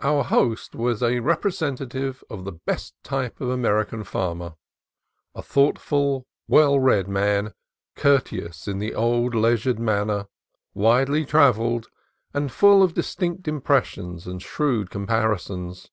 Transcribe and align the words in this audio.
Our 0.00 0.24
host 0.24 0.74
was 0.74 1.04
a 1.04 1.20
representative 1.20 2.24
of 2.28 2.42
the 2.42 2.50
best 2.50 2.94
type 3.04 3.40
of 3.40 3.48
American 3.48 4.02
farmer: 4.02 4.56
a 5.36 5.40
thoughtful, 5.44 6.26
well 6.48 6.80
read 6.80 7.06
man, 7.06 7.54
courteous 7.94 8.66
in 8.66 8.80
the 8.80 8.92
old, 8.96 9.36
leisured 9.36 9.78
manner, 9.78 10.26
widely 10.74 11.24
trav 11.24 11.58
elled, 11.60 11.86
and 12.34 12.50
full 12.50 12.82
of 12.82 12.94
distinct 12.94 13.46
impressions 13.46 14.26
and 14.26 14.42
shrewd 14.42 14.90
comparisons. 14.90 15.92